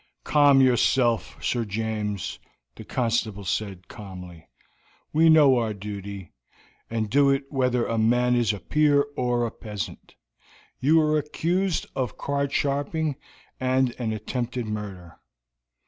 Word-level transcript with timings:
"Calm 0.23 0.61
yourself, 0.61 1.37
Sir 1.43 1.63
James," 1.63 2.39
the 2.75 2.83
constable 2.83 3.45
said 3.45 3.87
calmly. 3.87 4.49
"We 5.13 5.29
know 5.29 5.57
our 5.59 5.75
duty, 5.75 6.31
and 6.89 7.07
do 7.07 7.29
it 7.29 7.43
whether 7.51 7.85
a 7.85 7.99
man 7.99 8.35
is 8.35 8.51
a 8.51 8.59
peer 8.59 9.05
or 9.15 9.45
a 9.45 9.51
peasant; 9.51 10.15
you 10.79 10.99
are 11.01 11.19
accused 11.19 11.85
of 11.95 12.17
card 12.17 12.51
sharping 12.51 13.15
and 13.59 13.93
an 13.99 14.11
attempted 14.11 14.65
murder." 14.65 15.19